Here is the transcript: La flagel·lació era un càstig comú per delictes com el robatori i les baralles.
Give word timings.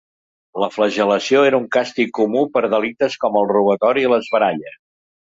La 0.61 0.67
flagel·lació 0.75 1.41
era 1.49 1.59
un 1.63 1.67
càstig 1.75 2.09
comú 2.19 2.41
per 2.55 2.63
delictes 2.75 3.17
com 3.25 3.37
el 3.43 3.47
robatori 3.53 4.07
i 4.07 4.11
les 4.15 4.31
baralles. 4.37 4.79